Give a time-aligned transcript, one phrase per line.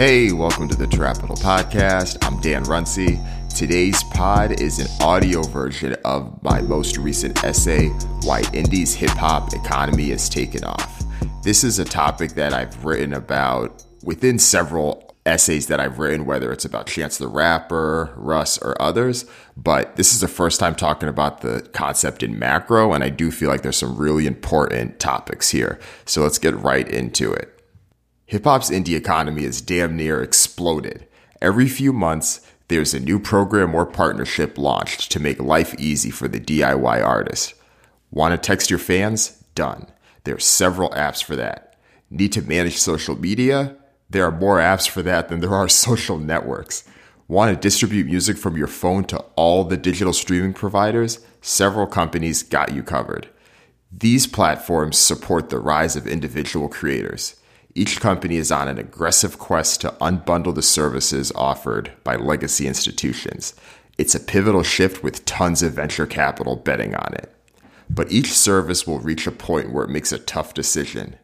[0.00, 2.16] Hey, welcome to the Trapital Podcast.
[2.26, 3.20] I'm Dan Runcie.
[3.54, 7.88] Today's pod is an audio version of my most recent essay,
[8.22, 11.04] Why Indie's Hip Hop Economy Has Taken Off.
[11.42, 16.50] This is a topic that I've written about within several essays that I've written, whether
[16.50, 19.26] it's about Chance the Rapper, Russ, or others.
[19.54, 23.30] But this is the first time talking about the concept in macro, and I do
[23.30, 25.78] feel like there's some really important topics here.
[26.06, 27.59] So let's get right into it.
[28.30, 31.04] Hip hop's indie economy is damn near exploded.
[31.42, 36.28] Every few months, there's a new program or partnership launched to make life easy for
[36.28, 37.54] the DIY artist.
[38.12, 39.42] Want to text your fans?
[39.56, 39.88] Done.
[40.22, 41.74] There are several apps for that.
[42.08, 43.74] Need to manage social media?
[44.08, 46.84] There are more apps for that than there are social networks.
[47.26, 51.18] Want to distribute music from your phone to all the digital streaming providers?
[51.40, 53.28] Several companies got you covered.
[53.90, 57.34] These platforms support the rise of individual creators.
[57.74, 63.54] Each company is on an aggressive quest to unbundle the services offered by legacy institutions.
[63.96, 67.32] It's a pivotal shift with tons of venture capital betting on it.
[67.88, 71.16] But each service will reach a point where it makes a tough decision.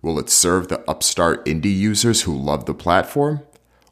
[0.00, 3.40] Will it serve the upstart indie users who love the platform,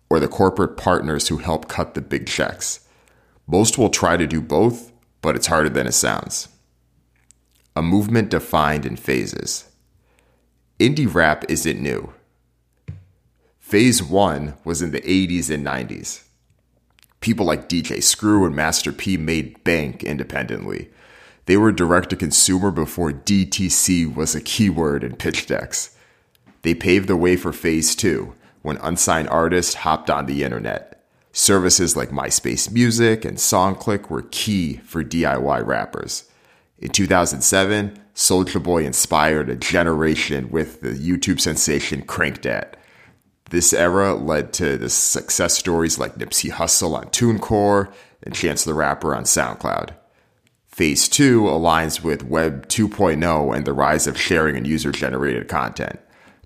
[0.08, 2.80] or the corporate partners who help cut the big checks?
[3.46, 4.90] Most will try to do both,
[5.22, 6.48] but it's harder than it sounds.
[7.76, 9.69] A movement defined in phases
[10.80, 12.12] indie rap isn't new.
[13.58, 16.24] Phase one was in the 80s and 90s.
[17.20, 20.88] People like DJ Screw and Master P made bank independently.
[21.44, 25.96] They were direct to consumer before DTC was a keyword in pitch decks.
[26.62, 31.04] They paved the way for phase two when unsigned artists hopped on the internet.
[31.32, 36.24] Services like MySpace Music and SoundClick were key for DIY rappers.
[36.78, 42.76] In 2007, Soulja Boy inspired a generation with the YouTube sensation Crank Dat.
[43.48, 47.90] This era led to the success stories like Nipsey Hussle on TuneCore
[48.22, 49.94] and Chance the Rapper on SoundCloud.
[50.66, 55.98] Phase 2 aligns with Web 2.0 and the rise of sharing and user generated content.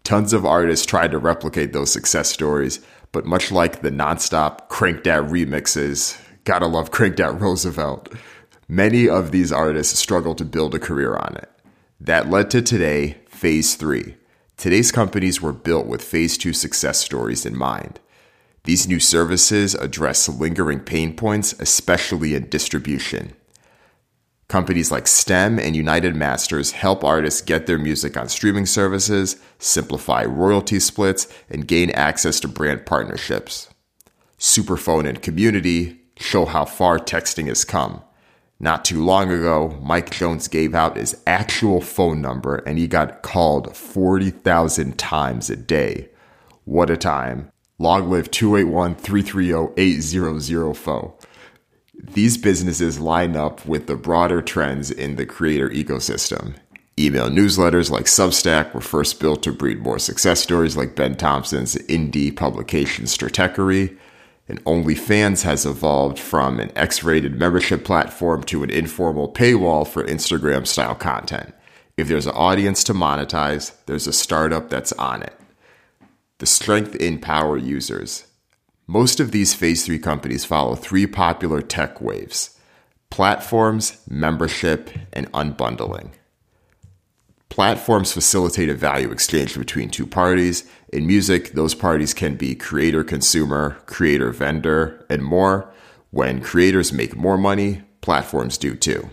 [0.04, 2.78] Tons of artists tried to replicate those success stories,
[3.10, 8.14] but much like the nonstop Crank Dat remixes, gotta love Crank Dat Roosevelt,
[8.68, 11.50] many of these artists struggled to build a career on it.
[12.04, 14.16] That led to today, Phase 3.
[14.58, 17.98] Today's companies were built with Phase 2 success stories in mind.
[18.64, 23.32] These new services address lingering pain points, especially in distribution.
[24.48, 30.26] Companies like STEM and United Masters help artists get their music on streaming services, simplify
[30.26, 33.70] royalty splits, and gain access to brand partnerships.
[34.38, 38.02] Superphone and Community show how far texting has come.
[38.64, 43.20] Not too long ago, Mike Jones gave out his actual phone number and he got
[43.20, 46.08] called 40,000 times a day.
[46.64, 47.52] What a time.
[47.78, 51.12] Long live 281 330 800.
[52.14, 56.54] These businesses line up with the broader trends in the creator ecosystem.
[56.98, 61.74] Email newsletters like Substack were first built to breed more success stories like Ben Thompson's
[61.74, 63.98] indie publication Stratechery
[64.48, 70.04] and OnlyFans has evolved from an X rated membership platform to an informal paywall for
[70.04, 71.54] Instagram style content.
[71.96, 75.34] If there's an audience to monetize, there's a startup that's on it.
[76.38, 78.26] The strength in power users.
[78.86, 82.50] Most of these phase three companies follow three popular tech waves
[83.10, 86.10] platforms, membership, and unbundling.
[87.54, 90.68] Platforms facilitate a value exchange between two parties.
[90.88, 95.72] In music, those parties can be creator consumer, creator vendor, and more.
[96.10, 99.08] When creators make more money, platforms do too.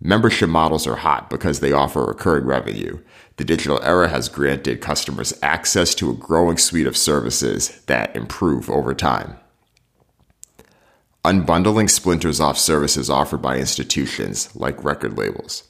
[0.00, 3.00] Membership models are hot because they offer recurring revenue.
[3.36, 8.70] The digital era has granted customers access to a growing suite of services that improve
[8.70, 9.38] over time.
[11.24, 15.64] Unbundling splinters off services offered by institutions like record labels.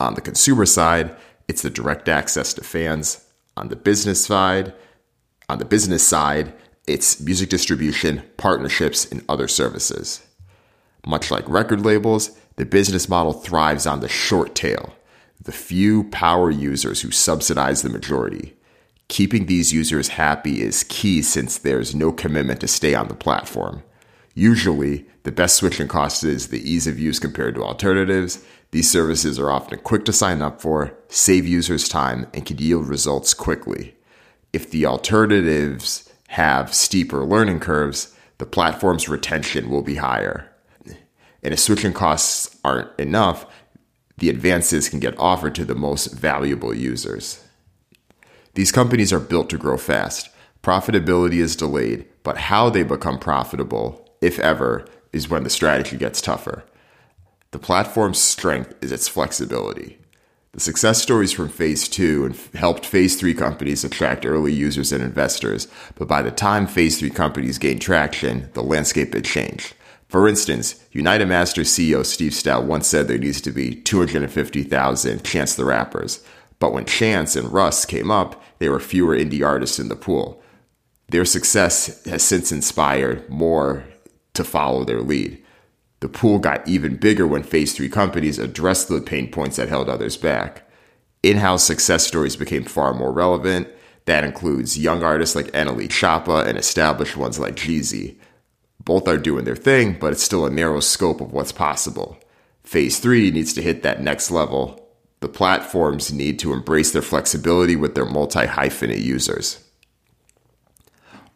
[0.00, 1.14] On the consumer side,
[1.48, 3.24] it's the direct access to fans.
[3.56, 4.74] On the business side,
[5.48, 6.52] on the business side,
[6.86, 10.24] it's music distribution, partnerships, and other services.
[11.06, 14.94] Much like record labels, the business model thrives on the short tail,
[15.42, 18.54] the few power users who subsidize the majority.
[19.08, 23.82] Keeping these users happy is key since there's no commitment to stay on the platform.
[24.34, 28.44] Usually, the best switching cost is the ease of use compared to alternatives.
[28.70, 32.88] These services are often quick to sign up for, save users time, and can yield
[32.88, 33.96] results quickly.
[34.52, 40.52] If the alternatives have steeper learning curves, the platform's retention will be higher.
[41.42, 43.46] And if switching costs aren't enough,
[44.18, 47.44] the advances can get offered to the most valuable users.
[48.54, 50.30] These companies are built to grow fast.
[50.62, 56.20] Profitability is delayed, but how they become profitable, if ever, is when the strategy gets
[56.20, 56.64] tougher.
[57.52, 59.98] The platform's strength is its flexibility.
[60.52, 65.68] The success stories from phase two helped phase three companies attract early users and investors,
[65.96, 69.74] but by the time phase three companies gained traction, the landscape had changed.
[70.08, 75.54] For instance, United Masters CEO Steve Stoute once said there needs to be 250,000 Chance
[75.54, 76.24] the Rappers.
[76.58, 80.42] But when Chance and Russ came up, there were fewer indie artists in the pool.
[81.08, 83.84] Their success has since inspired more
[84.34, 85.42] to follow their lead.
[86.00, 89.88] The pool got even bigger when Phase 3 companies addressed the pain points that held
[89.88, 90.68] others back.
[91.22, 93.68] In house success stories became far more relevant.
[94.04, 98.16] That includes young artists like NLE Choppa and established ones like Jeezy.
[98.84, 102.18] Both are doing their thing, but it's still a narrow scope of what's possible.
[102.62, 104.86] Phase 3 needs to hit that next level.
[105.20, 109.64] The platforms need to embrace their flexibility with their multi hyphenate users.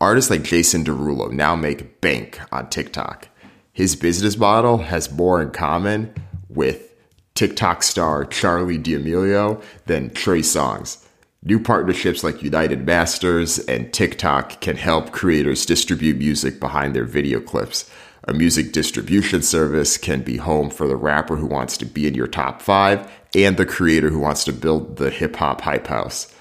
[0.01, 3.29] Artists like Jason Derulo now make bank on TikTok
[3.73, 6.13] his business model has more in common
[6.49, 6.95] with
[7.35, 11.05] TikTok star Charli D'Amelio than Trey Songz.
[11.43, 17.41] New partnerships like United Masters and TikTok can help creators distribute music behind their video
[17.41, 17.91] clips.
[18.25, 22.15] A music distribution service can be home for the rapper who wants to be in
[22.15, 26.35] your top five and the creator who wants to build the hip hop hype house.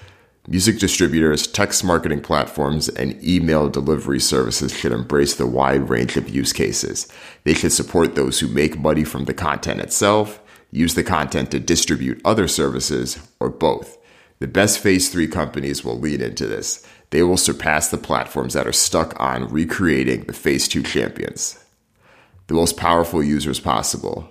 [0.50, 6.28] Music distributors, text marketing platforms, and email delivery services should embrace the wide range of
[6.28, 7.06] use cases.
[7.44, 10.40] They should support those who make money from the content itself,
[10.72, 13.96] use the content to distribute other services, or both.
[14.40, 16.84] The best Phase 3 companies will lead into this.
[17.10, 21.64] They will surpass the platforms that are stuck on recreating the Phase 2 champions.
[22.48, 24.28] The most powerful users possible.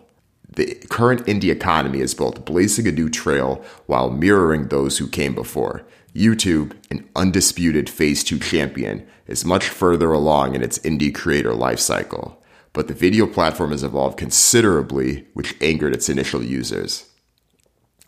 [0.55, 5.35] The current indie economy is both blazing a new trail while mirroring those who came
[5.35, 5.85] before.
[6.15, 12.35] YouTube, an undisputed Phase 2 champion, is much further along in its indie creator lifecycle,
[12.73, 17.05] but the video platform has evolved considerably, which angered its initial users.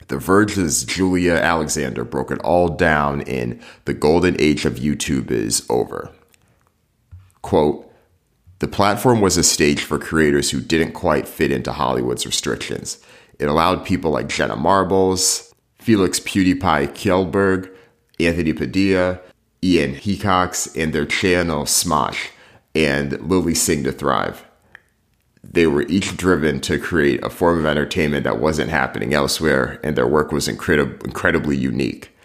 [0.07, 5.65] The Verge's Julia Alexander broke it all down in The Golden Age of YouTube is
[5.69, 6.11] over.
[7.43, 7.90] Quote,
[8.61, 12.99] the platform was a stage for creators who didn't quite fit into Hollywood's restrictions.
[13.39, 17.71] It allowed people like Jenna Marbles, Felix PewDiePie Kjellberg,
[18.19, 19.19] Anthony Padilla,
[19.63, 22.29] Ian Hecox, and their channel Smosh,
[22.75, 24.45] and Lilly Singh to thrive.
[25.43, 29.95] They were each driven to create a form of entertainment that wasn't happening elsewhere, and
[29.95, 32.15] their work was incredib- incredibly unique.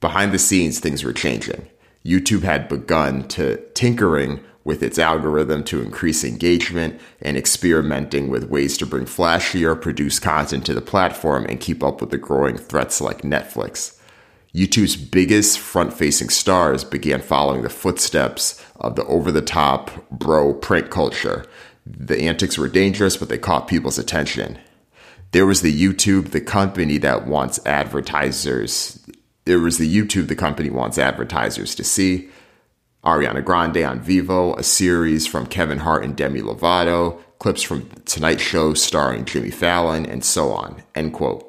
[0.00, 1.68] Behind the scenes, things were changing.
[2.02, 8.76] YouTube had begun to tinkering with its algorithm to increase engagement and experimenting with ways
[8.76, 13.00] to bring flashier, produced content to the platform and keep up with the growing threats
[13.00, 13.98] like Netflix.
[14.54, 20.52] YouTube's biggest front facing stars began following the footsteps of the over the top bro
[20.52, 21.46] prank culture.
[21.86, 24.58] The antics were dangerous, but they caught people's attention.
[25.32, 28.98] There was the YouTube, the company that wants advertisers.
[29.44, 32.28] There was the YouTube, the company wants advertisers to see.
[33.04, 38.40] Ariana Grande on Vevo, a series from Kevin Hart and Demi Lovato, clips from Tonight
[38.40, 40.82] Show starring Jimmy Fallon, and so on.
[40.94, 41.46] End quote.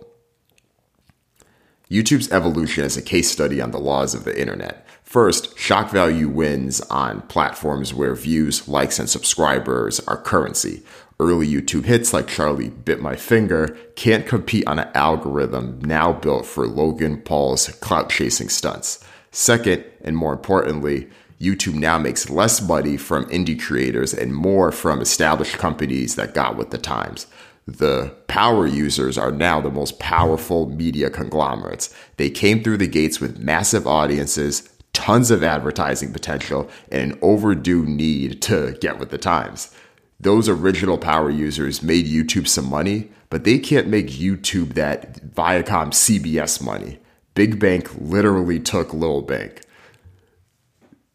[1.90, 4.88] YouTube's evolution is a case study on the laws of the internet.
[5.04, 10.84] First, shock value wins on platforms where views, likes, and subscribers are currency.
[11.20, 16.46] Early YouTube hits like Charlie Bit My Finger can't compete on an algorithm now built
[16.46, 19.04] for Logan Paul's clout chasing stunts.
[19.32, 21.10] Second, and more importantly,
[21.42, 26.56] YouTube now makes less money from indie creators and more from established companies that got
[26.56, 27.26] with the times
[27.68, 31.94] the power users are now the most powerful media conglomerates.
[32.18, 37.86] They came through the gates with massive audiences, tons of advertising potential, and an overdue
[37.86, 39.74] need to get with the times.
[40.20, 45.90] Those original power users made YouTube some money, but they can't make YouTube that Viacom
[45.92, 47.00] CBS money.
[47.34, 49.62] Big Bank literally took Little Bank.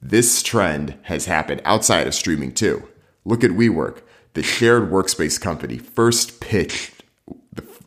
[0.08, 2.86] This trend has happened outside of streaming too.
[3.24, 4.02] Look at WeWork
[4.34, 7.02] the shared workspace company first pitched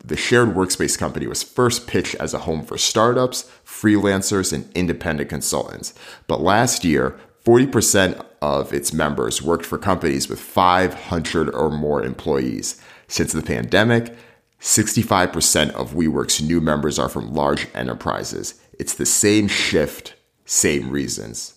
[0.04, 5.30] the, shared workspace company was first pitched as a home for startups, freelancers, and independent
[5.30, 5.94] consultants.
[6.26, 12.82] But last year, 40% of its members worked for companies with 500 or more employees.
[13.06, 14.16] Since the pandemic,
[14.60, 18.60] 65% of WeWork's new members are from large enterprises.
[18.80, 21.54] It's the same shift, same reasons.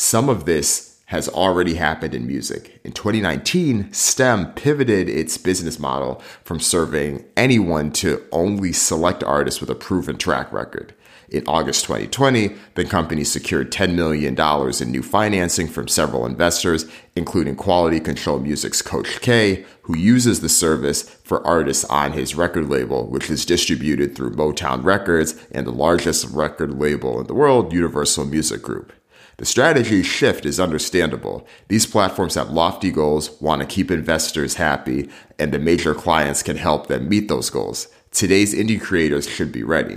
[0.00, 2.80] Some of this has already happened in music.
[2.84, 9.68] In 2019, STEM pivoted its business model from serving anyone to only select artists with
[9.68, 10.94] a proven track record.
[11.28, 14.34] In August 2020, the company secured $10 million
[14.80, 20.48] in new financing from several investors, including Quality Control Music's Coach K, who uses the
[20.48, 25.72] service for artists on his record label, which is distributed through Motown Records and the
[25.72, 28.94] largest record label in the world, Universal Music Group.
[29.40, 31.46] The strategy shift is understandable.
[31.68, 36.58] These platforms have lofty goals, want to keep investors happy, and the major clients can
[36.58, 37.88] help them meet those goals.
[38.10, 39.96] Today's indie creators should be ready.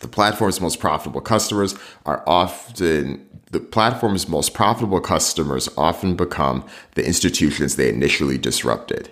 [0.00, 1.74] The platform's most profitable customers
[2.06, 6.64] are often the platform's most profitable customers often become
[6.94, 9.10] the institutions they initially disrupted.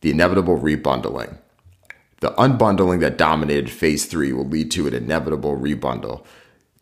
[0.00, 1.38] The inevitable rebundling.
[2.18, 6.24] The unbundling that dominated phase 3 will lead to an inevitable rebundle.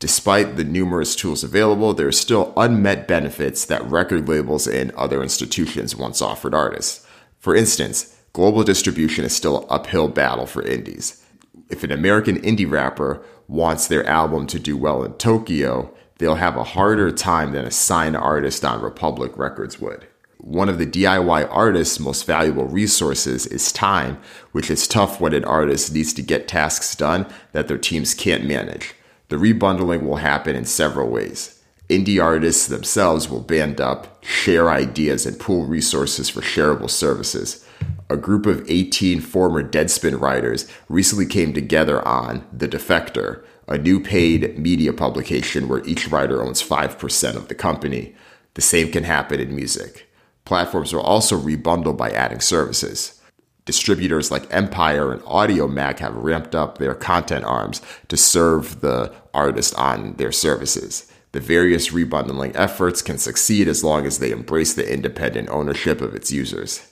[0.04, 5.22] Despite the numerous tools available, there are still unmet benefits that record labels and other
[5.22, 7.06] institutions once offered artists.
[7.38, 11.24] For instance, global distribution is still an uphill battle for indies.
[11.70, 16.58] If an American indie rapper wants their album to do well in Tokyo, they'll have
[16.58, 20.06] a harder time than a signed artist on Republic Records would.
[20.36, 24.18] One of the DIY artist's most valuable resources is time,
[24.52, 28.44] which is tough when an artist needs to get tasks done that their teams can't
[28.44, 28.93] manage.
[29.28, 31.62] The rebundling will happen in several ways.
[31.88, 37.64] Indie artists themselves will band up, share ideas, and pool resources for shareable services.
[38.08, 44.00] A group of 18 former Deadspin writers recently came together on The Defector, a new
[44.00, 48.14] paid media publication where each writer owns 5% of the company.
[48.54, 50.08] The same can happen in music.
[50.44, 53.20] Platforms will also rebundle by adding services.
[53.66, 59.74] Distributors like Empire and Audiomack have ramped up their content arms to serve the artist
[59.76, 61.10] on their services.
[61.32, 66.14] The various rebundling efforts can succeed as long as they embrace the independent ownership of
[66.14, 66.86] its users.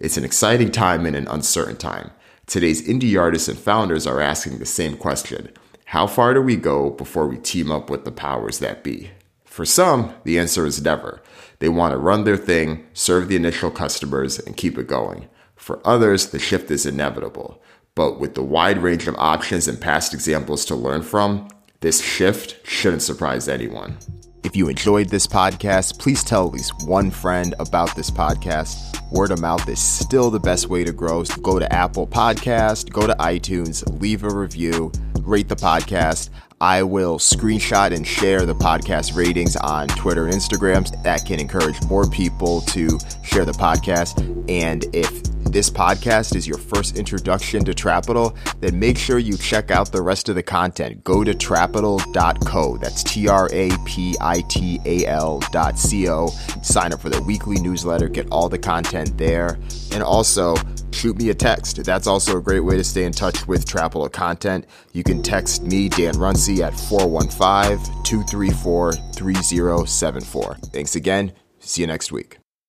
[0.00, 2.10] It's an exciting time and an uncertain time.
[2.46, 5.50] Today's indie artists and founders are asking the same question
[5.86, 9.10] How far do we go before we team up with the powers that be?
[9.44, 11.20] For some, the answer is never.
[11.58, 15.28] They want to run their thing, serve the initial customers, and keep it going.
[15.58, 17.60] For others, the shift is inevitable.
[17.94, 21.48] But with the wide range of options and past examples to learn from,
[21.80, 23.98] this shift shouldn't surprise anyone.
[24.44, 28.76] If you enjoyed this podcast, please tell at least one friend about this podcast.
[29.10, 31.24] Word of mouth is still the best way to grow.
[31.24, 36.30] So go to Apple Podcast, go to iTunes, leave a review, rate the podcast.
[36.60, 41.02] I will screenshot and share the podcast ratings on Twitter and Instagram.
[41.02, 44.18] That can encourage more people to share the podcast.
[44.48, 49.70] And if this podcast is your first introduction to Trapital, then make sure you check
[49.70, 51.02] out the rest of the content.
[51.04, 52.76] Go to trapital.co.
[52.78, 56.28] That's T R A P I T A L dot C O.
[56.62, 59.58] Sign up for the weekly newsletter, get all the content there.
[59.92, 60.56] And also,
[60.92, 61.84] shoot me a text.
[61.84, 64.66] That's also a great way to stay in touch with Trapital content.
[64.92, 70.54] You can text me, Dan Runcie, at 415 234 3074.
[70.72, 71.32] Thanks again.
[71.60, 72.38] See you next week.